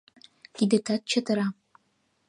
[0.55, 1.47] —Кидетат чытыра.